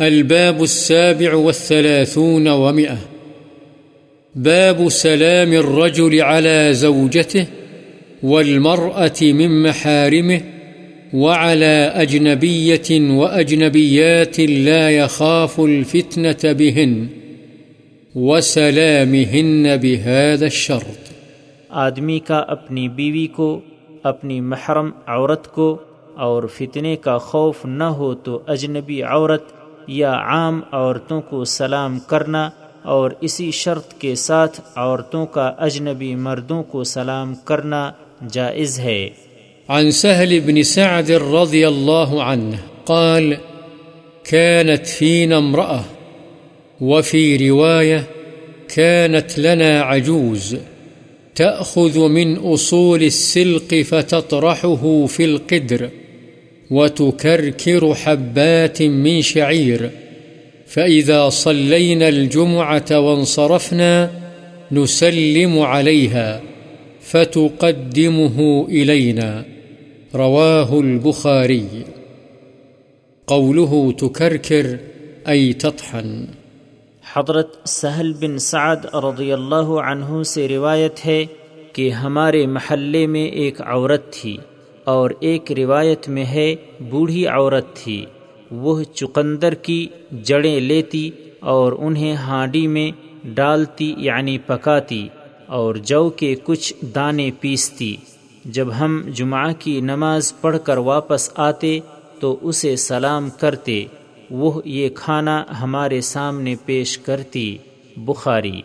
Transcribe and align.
الباب 0.00 0.62
السابع 0.62 1.34
والثلاثون 1.34 2.48
ومئة. 2.48 2.98
باب 4.34 4.88
سلام 4.88 5.52
الرجل 5.52 6.22
على 6.22 6.68
زوجته 6.72 7.46
والمرأة 8.22 9.22
من 9.22 9.62
محارمه 9.62 10.40
وعلى 11.14 11.92
أجنبية 11.94 13.10
وأجنبيات 13.10 14.40
لا 14.40 14.90
يخاف 14.90 15.60
الفتنة 15.60 16.52
بهن 16.52 17.06
وسلامهن 18.14 19.76
بهذا 19.76 20.46
الشرط. 20.46 21.12
آدمی 21.68 22.18
کا 22.18 22.38
اپنی 22.38 22.88
بیوی 22.88 23.26
کو، 23.26 23.60
اپنی 24.02 24.40
محرم 24.40 24.90
عورت 25.06 25.46
کو 25.46 25.78
اور 26.16 26.42
فتنے 26.42 26.96
کا 26.96 27.18
خوف 27.18 27.64
نہ 27.64 27.84
ہو 27.84 28.14
تو 28.14 28.42
اجنبی 28.46 29.02
عورت 29.02 29.59
یا 29.92 30.12
عام 30.12 30.60
عورتوں 30.72 31.20
کو 31.20 31.44
سلام 31.44 31.98
کرنا 31.98 32.50
اور 32.82 33.10
اسی 33.20 33.50
شرط 33.50 33.94
کے 33.94 34.14
ساتھ 34.14 34.60
عورتوں 34.76 35.26
کا 35.26 35.52
اجنبی 35.58 36.14
مردوں 36.14 36.62
کو 36.62 36.84
سلام 36.84 37.34
کرنا 37.34 37.92
جائز 38.32 38.78
ہے۔ 38.78 39.08
عن 39.68 39.90
سهل 39.90 40.40
بن 40.40 40.62
سعد 40.62 41.10
رضي 41.10 41.64
الله 41.64 42.20
عنه 42.20 42.56
قال، 42.84 43.32
كانت 44.30 44.86
فينا 44.86 45.36
امرأة، 45.36 45.82
وفي 46.80 47.50
رواية، 47.50 48.02
كانت 48.74 49.38
لنا 49.38 49.80
عجوز، 49.80 50.54
تأخذ 51.34 51.98
من 52.08 52.36
أصول 52.54 53.02
السلق 53.02 53.74
فتطرحه 53.88 55.06
في 55.06 55.24
القدر. 55.24 55.86
وتكركر 56.70 57.92
حبات 57.92 58.82
من 58.82 59.20
شعير. 59.20 59.86
فإذا 60.66 61.28
صلينا 61.28 62.06
الجمعة 62.06 62.98
وانصرفنا 62.98 64.06
نسلم 64.72 65.58
عليها 65.58 66.38
فتقدمه 67.02 68.42
إلينا. 68.68 69.42
رواه 70.14 70.78
البخاري. 70.78 71.66
قوله 73.26 73.90
تكركر 73.90 74.76
أي 75.28 75.52
تطحن. 75.52 76.24
حضرت 77.14 77.68
سہل 77.68 78.12
بن 78.12 78.38
سعد 78.38 78.76
رضی 78.94 79.32
اللہ 79.32 79.80
عنہ 79.84 80.22
سے 80.22 80.48
روایت 80.48 81.06
ہے 81.06 81.24
کہ 81.72 81.90
ہمارے 81.90 82.46
محلے 82.46 83.06
میں 83.06 83.26
ایک 83.26 83.60
عورت 83.60 84.12
تھی۔ 84.12 84.36
اور 84.84 85.10
ایک 85.20 85.52
روایت 85.52 86.08
میں 86.08 86.24
ہے، 86.24 86.54
بوڑھی 86.90 87.26
عورت 87.26 87.76
تھی۔ 87.76 88.04
وہ 88.50 88.82
چقندر 88.82 89.54
کی 89.54 89.86
جڑیں 90.22 90.60
لیتی 90.60 91.10
اور 91.40 91.72
انہیں 91.78 92.14
ہانڈی 92.14 92.66
میں 92.66 92.90
ڈالتی 93.24 93.94
یعنی 93.98 94.38
پکاتی 94.38 95.08
اور 95.46 95.74
جو 95.74 96.10
کے 96.10 96.34
کچھ 96.44 96.74
دانے 96.94 97.30
پیستی۔ 97.40 97.96
جب 98.44 98.68
ہم 98.80 99.02
جمعہ 99.14 99.52
کی 99.58 99.80
نماز 99.80 100.40
پڑھ 100.40 100.56
کر 100.64 100.76
واپس 100.76 101.30
آتے 101.34 101.78
تو 102.20 102.38
اسے 102.42 102.76
سلام 102.76 103.30
کرتے۔ 103.30 103.84
وہ 104.30 104.60
یہ 104.64 104.88
کھانا 104.88 105.44
ہمارے 105.60 106.00
سامنے 106.00 106.54
پیش 106.64 106.98
کرتی۔ 106.98 107.58
بخاری۔ 107.96 108.62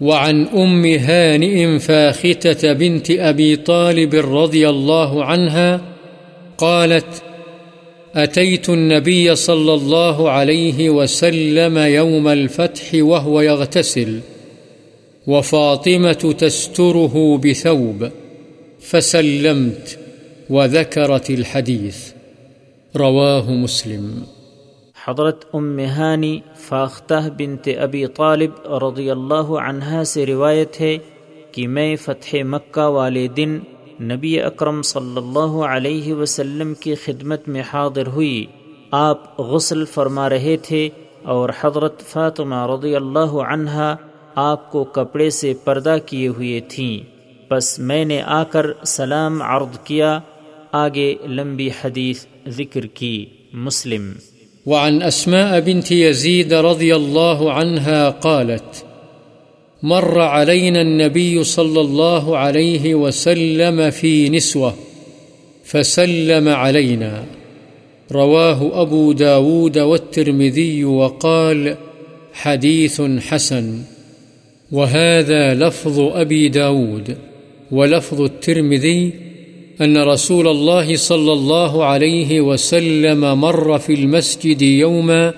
وعن 0.00 0.46
أم 0.46 0.84
هانئ 0.84 1.78
فاختة 1.78 2.72
بنت 2.72 3.10
أبي 3.10 3.56
طالب 3.56 4.14
رضي 4.14 4.68
الله 4.68 5.24
عنها 5.24 5.80
قالت 6.58 7.22
أتيت 8.14 8.68
النبي 8.68 9.36
صلى 9.36 9.74
الله 9.74 10.30
عليه 10.30 10.90
وسلم 10.90 11.78
يوم 11.78 12.28
الفتح 12.28 12.94
وهو 12.94 13.40
يغتسل، 13.40 14.20
وفاطمة 15.26 16.34
تستره 16.38 17.38
بثوب، 17.44 18.10
فسلمت 18.80 19.98
وذكرت 20.50 21.30
الحديث. 21.30 21.98
رواه 22.96 23.50
مسلم. 23.50 24.22
حضرت 25.04 25.44
ام 25.52 25.78
ہانی 25.78 26.40
فاختہ 26.56 27.28
بنت 27.38 27.68
ابی 27.80 28.06
طالب 28.06 28.74
رضی 28.84 29.10
اللہ 29.10 29.50
عنہا 29.68 30.04
سے 30.04 30.26
روایت 30.26 30.80
ہے 30.80 30.98
کہ 31.52 31.68
میں 31.68 31.96
فتح 31.96 32.36
مکہ 32.44 32.80
والے 32.80 33.28
دن 33.28 33.58
نبی 34.00 34.40
اکرم 34.40 34.82
صلی 34.82 35.16
اللہ 35.16 35.64
علیہ 35.64 36.14
وسلم 36.14 36.74
کی 36.74 36.94
خدمت 36.94 37.48
میں 37.48 37.62
حاضر 37.72 38.06
ہوئی۔ 38.06 38.46
آپ 38.90 39.40
غسل 39.40 39.84
فرما 39.84 40.28
رہے 40.28 40.56
تھے 40.56 40.88
اور 41.22 41.50
حضرت 41.60 42.00
فاطمہ 42.00 42.66
رضی 42.66 42.96
اللہ 42.96 43.32
عنہا 43.48 43.96
آپ 44.34 44.70
کو 44.70 44.84
کپڑے 44.84 45.30
سے 45.30 45.54
پردہ 45.64 45.96
کیے 46.06 46.28
ہوئے 46.28 46.60
تھیں۔ 46.60 46.98
بس 47.50 47.78
میں 47.78 48.04
نے 48.04 48.22
آ 48.22 48.44
کر 48.44 48.66
سلام 48.86 49.42
عرض 49.42 49.78
کیا۔ 49.78 50.20
آگے 50.72 51.14
لمبی 51.26 51.68
حدیث 51.68 52.26
ذکر 52.48 52.86
کی۔ 52.86 53.26
مسلم 53.52 54.12
وعن 54.66 55.02
أسماء 55.02 55.60
بنت 55.60 55.92
يزيد 55.92 56.54
رضي 56.54 56.96
الله 56.96 57.52
عنها 57.52 58.08
قالت، 58.10 58.84
مر 59.82 60.20
علينا 60.20 60.80
النبي 60.80 61.44
صلى 61.44 61.80
الله 61.80 62.36
عليه 62.36 62.94
وسلم 62.94 63.90
في 63.90 64.28
نسوة، 64.28 64.74
فسلم 65.64 66.48
علينا. 66.48 67.24
رواه 68.12 68.82
أبو 68.82 69.12
داود 69.12 69.78
والترمذي 69.78 70.84
وقال، 70.84 71.76
حديث 72.32 73.02
حسن. 73.02 73.82
وهذا 74.72 75.54
لفظ 75.54 76.00
أبي 76.00 76.48
داود، 76.48 77.16
ولفظ 77.70 78.20
الترمذي 78.20 79.12
أن 79.80 79.96
رسول 79.96 80.48
الله 80.48 80.96
صلى 80.96 81.32
الله 81.32 81.84
عليه 81.84 82.40
وسلم 82.40 83.20
مر 83.20 83.78
في 83.78 83.94
المسجد 83.94 84.62
يوما 84.62 85.30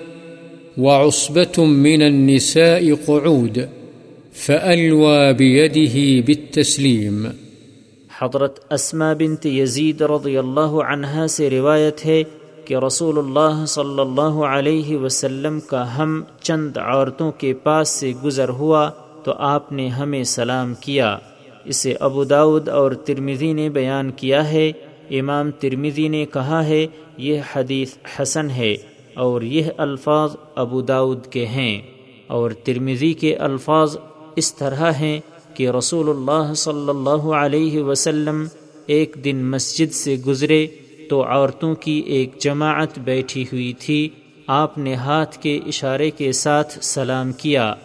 وعصبة 0.77 1.65
من 1.65 2.01
النساء 2.01 2.93
قعود 3.05 3.57
فألوى 4.33 5.33
بيده 5.37 6.25
بالتسليم. 6.25 7.27
حضرت 8.19 8.73
اسما 8.73 9.13
بنت 9.13 9.45
یزید 9.45 10.01
رضی 10.01 10.37
اللہ 10.37 10.73
عنہا 10.89 11.27
سے 11.27 11.49
روایت 11.49 12.05
ہے 12.05 12.23
کہ 12.65 12.75
رسول 12.75 13.17
اللہ 13.17 13.65
صلی 13.65 13.99
اللہ 13.99 14.43
علیہ 14.43 14.97
وسلم 14.97 15.59
کا 15.59 15.97
ہم 15.97 16.23
چند 16.41 16.77
عورتوں 16.77 17.31
کے 17.31 17.53
پاس 17.53 17.89
سے 17.89 18.11
گزر 18.23 18.49
ہوا 18.49 18.89
تو 19.23 19.31
آپ 19.31 19.71
نے 19.71 19.87
ہمیں 19.87 20.23
سلام 20.23 20.73
کیا۔ 20.79 21.17
اسے 21.65 21.93
ابو 21.99 22.23
داود 22.23 22.69
اور 22.69 22.91
ترمیزی 22.91 23.53
نے 23.53 23.69
بیان 23.69 24.11
کیا 24.11 24.51
ہے۔ 24.51 24.71
امام 25.09 25.51
ترمیزی 25.51 26.07
نے 26.07 26.25
کہا 26.33 26.65
ہے، 26.65 26.87
یہ 27.17 27.39
حدیث 27.55 27.93
حسن 28.19 28.49
ہے 28.49 28.75
اور 29.13 29.41
یہ 29.41 29.63
الفاظ 29.77 30.35
ابو 30.55 30.81
داود 30.81 31.27
کے 31.27 31.45
ہیں۔ 31.45 31.81
اور 32.27 32.51
ترمیزی 32.51 33.13
کے 33.13 33.35
الفاظ 33.35 33.97
اس 34.35 34.55
طرح 34.55 34.91
ہیں 34.91 35.19
کہ 35.53 35.69
رسول 35.69 36.09
اللہ 36.09 36.53
صلی 36.53 36.89
اللہ 36.89 37.33
علیہ 37.33 37.83
وسلم 37.83 38.47
ایک 38.85 39.17
دن 39.23 39.45
مسجد 39.45 39.93
سے 39.93 40.15
گزرے 40.27 40.67
تو 41.09 41.23
عورتوں 41.23 41.75
کی 41.75 42.03
ایک 42.05 42.37
جماعت 42.37 42.99
بیٹھی 42.99 43.43
ہوئی 43.43 43.73
تھی۔ 43.73 44.09
آپ 44.47 44.77
نے 44.77 44.95
ہاتھ 44.95 45.37
کے 45.37 45.59
اشارے 45.67 46.11
کے 46.11 46.31
ساتھ 46.31 46.77
سلام 46.81 47.31
کیا۔ 47.31 47.75